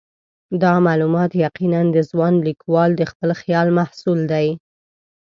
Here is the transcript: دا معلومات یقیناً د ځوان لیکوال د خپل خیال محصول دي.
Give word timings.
دا 0.63 0.73
معلومات 0.87 1.31
یقیناً 1.45 1.81
د 1.95 1.97
ځوان 2.09 2.33
لیکوال 2.47 2.89
د 2.97 3.01
خپل 3.11 3.29
خیال 3.41 3.67
محصول 3.77 4.19
دي. 4.31 4.47